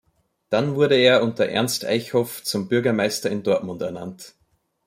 Dann 0.49 0.73
wurde 0.73 0.95
er 0.95 1.21
unter 1.21 1.45
Ernst 1.45 1.85
Eichhoff 1.85 2.41
zum 2.41 2.67
Bürgermeister 2.67 3.29
in 3.29 3.43
Dortmund 3.43 3.83
ernannt. 3.83 4.33